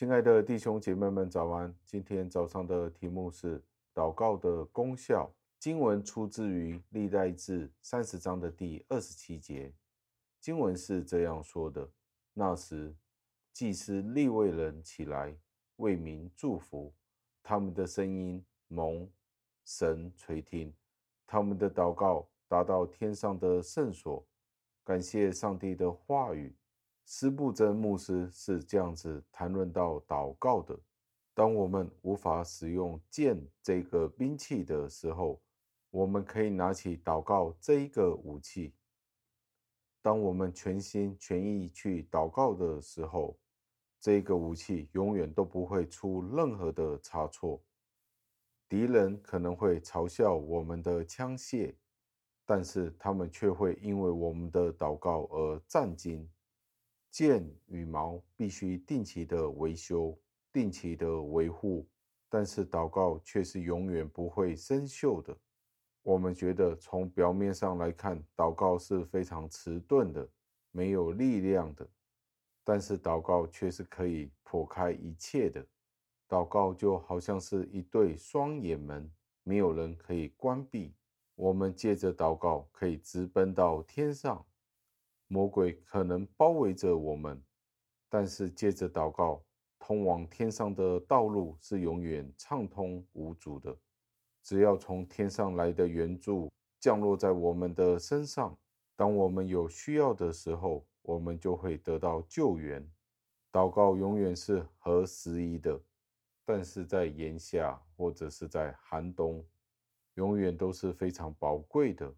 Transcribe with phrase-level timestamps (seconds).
[0.00, 1.76] 亲爱的弟兄姐妹们，早安！
[1.84, 3.62] 今天早上的题目是
[3.94, 5.30] 祷告的功效。
[5.58, 9.70] 经文出自于历代志三十章的第二十七节。
[10.40, 11.86] 经文是这样说的：
[12.32, 12.96] 那时，
[13.52, 15.36] 祭司利未人起来
[15.76, 16.94] 为民祝福，
[17.42, 19.06] 他们的声音蒙
[19.66, 20.72] 神垂听，
[21.26, 24.26] 他们的祷告达到天上的圣所。
[24.82, 26.56] 感谢上帝的话语。
[27.12, 30.78] 斯布真牧师是这样子谈论到祷告的：
[31.34, 35.42] 当我们无法使用剑这个兵器的时候，
[35.90, 38.72] 我们可以拿起祷告这一个武器。
[40.00, 43.36] 当我们全心全意去祷告的时候，
[43.98, 47.60] 这个武器永远都不会出任何的差错。
[48.68, 51.74] 敌人可能会嘲笑我们的枪械，
[52.46, 56.30] 但是他们却会因为我们的祷告而战惊。
[57.10, 60.16] 剑羽毛必须定期的维修、
[60.52, 61.86] 定期的维护，
[62.28, 65.36] 但是祷告却是永远不会生锈的。
[66.02, 70.26] 我们觉得从表面上来看，祷告是非常迟钝的、
[70.70, 71.86] 没有力量的，
[72.64, 75.66] 但是祷告却是可以破开一切的。
[76.28, 79.10] 祷告就好像是一对双眼门，
[79.42, 80.94] 没有人可以关闭。
[81.34, 84.46] 我们借着祷告可以直奔到天上。
[85.32, 87.40] 魔鬼可能包围着我们，
[88.08, 89.40] 但是借着祷告，
[89.78, 93.78] 通往天上的道路是永远畅通无阻的。
[94.42, 96.50] 只要从天上来的援助
[96.80, 98.58] 降落在我们的身上，
[98.96, 102.84] 当我们有需要的时候，我们就会得到救援。
[103.52, 105.80] 祷告永远是合时宜的，
[106.44, 109.46] 但是在炎夏或者是在寒冬，
[110.14, 112.12] 永远都是非常宝贵的。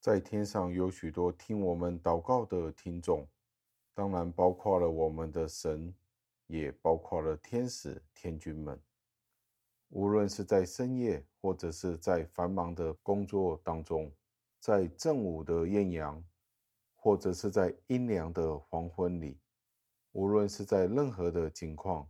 [0.00, 3.28] 在天上有许多听我们祷告的听众，
[3.92, 5.94] 当然包括了我们的神，
[6.46, 8.80] 也包括了天使、天军们。
[9.90, 14.10] 无论是在深夜，或者是在繁忙的工作当中，
[14.58, 16.24] 在正午的艳阳，
[16.96, 19.38] 或者是在阴凉的黄昏里，
[20.12, 22.08] 无论是在任何的境况，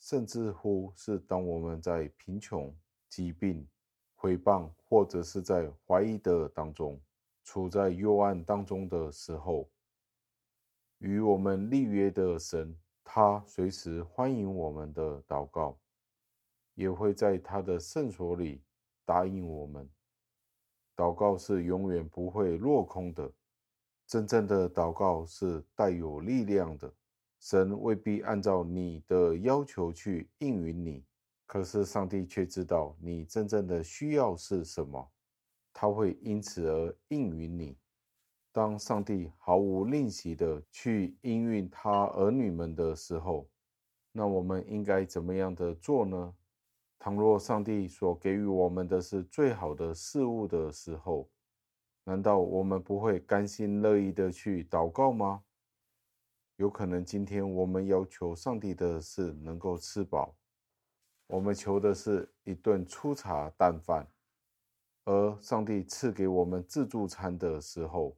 [0.00, 2.74] 甚至乎是当我们在贫穷、
[3.06, 3.68] 疾病、
[4.14, 6.98] 毁谤，或者是在怀疑的当中。
[7.48, 9.70] 处在幽暗当中的时候，
[10.98, 15.78] 与我们立约的神，他随时欢迎我们的祷告，
[16.74, 18.62] 也会在他的圣所里
[19.06, 19.88] 答应我们。
[20.94, 23.32] 祷告是永远不会落空的，
[24.06, 26.92] 真正的祷告是带有力量的。
[27.40, 31.02] 神未必按照你的要求去应允你，
[31.46, 35.10] 可是上帝却知道你真正的需要是什么。
[35.80, 37.78] 他会因此而应允你。
[38.50, 43.48] 当上帝毫无吝惜的去应允他儿女们的时候，
[44.10, 46.34] 那我们应该怎么样的做呢？
[46.98, 51.30] 倘若上帝所给予我们的是最好的事物的时候，
[52.02, 55.44] 难道我们不会甘心乐意的去祷告吗？
[56.56, 60.34] 有可能今天我们要求上帝的是能够吃饱，
[61.28, 64.08] 我们求的是一顿粗茶淡饭。
[65.10, 68.14] 而上帝赐给我们自助餐的时候，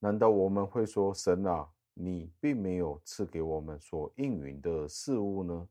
[0.00, 5.68] 难道我们会说：“神啊，你并没有赐给我们所应允的事物呢？”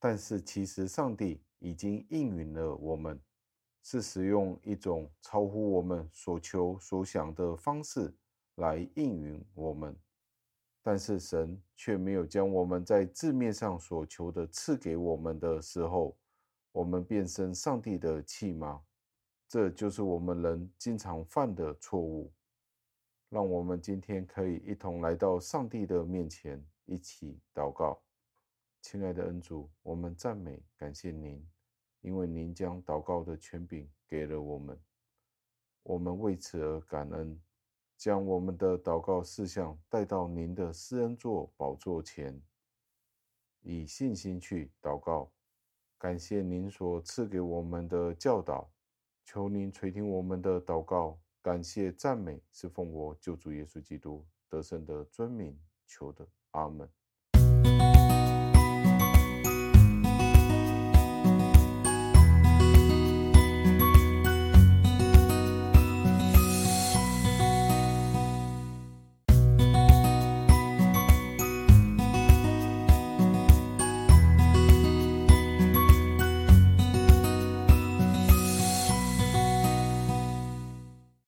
[0.00, 3.20] 但是其实上帝已经应允了我们，
[3.84, 8.12] 是使用一种超乎我们所求所想的方式
[8.56, 9.96] 来应允我们。
[10.82, 16.18] 但是神却没有将我们在字面上所求的赐给我们的时候，
[16.72, 18.82] 我们变成上帝的器吗？
[19.48, 22.32] 这就是我们人经常犯的错误。
[23.28, 28.00] 让我们今天可以一同来到上帝的面前，一起祷告。
[28.80, 31.44] 亲爱的恩主，我们赞美感谢您，
[32.00, 34.78] 因为您将祷告的权柄给了我们，
[35.82, 37.40] 我们为此而感恩，
[37.96, 42.40] 将我们的祷告事项带到您的施恩座宝座前，
[43.62, 45.32] 以信心去祷告。
[45.98, 48.70] 感谢您所赐给我们的教导。
[49.24, 56.88] 求您垂听我们的祷告，感谢赞美，是奉我救主耶稣基督得胜的尊名求的，阿门。